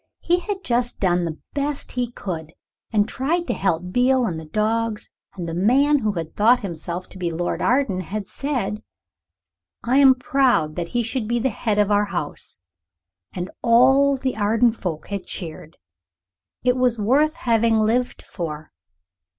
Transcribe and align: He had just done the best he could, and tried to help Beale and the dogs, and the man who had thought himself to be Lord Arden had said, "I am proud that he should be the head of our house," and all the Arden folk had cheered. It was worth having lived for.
He 0.19 0.39
had 0.39 0.63
just 0.63 0.99
done 0.99 1.25
the 1.25 1.37
best 1.53 1.91
he 1.91 2.09
could, 2.11 2.53
and 2.91 3.07
tried 3.07 3.45
to 3.45 3.53
help 3.53 3.91
Beale 3.91 4.25
and 4.25 4.39
the 4.39 4.47
dogs, 4.47 5.11
and 5.35 5.47
the 5.47 5.53
man 5.53 5.99
who 5.99 6.13
had 6.13 6.31
thought 6.31 6.61
himself 6.61 7.07
to 7.09 7.19
be 7.19 7.29
Lord 7.29 7.61
Arden 7.61 7.99
had 8.01 8.27
said, 8.27 8.81
"I 9.83 9.97
am 9.97 10.15
proud 10.15 10.73
that 10.75 10.87
he 10.87 11.03
should 11.03 11.27
be 11.27 11.37
the 11.37 11.51
head 11.51 11.77
of 11.77 11.91
our 11.91 12.05
house," 12.05 12.63
and 13.33 13.51
all 13.61 14.17
the 14.17 14.35
Arden 14.35 14.71
folk 14.71 15.09
had 15.09 15.27
cheered. 15.27 15.77
It 16.63 16.75
was 16.77 16.97
worth 16.97 17.35
having 17.35 17.77
lived 17.77 18.23
for. 18.23 18.71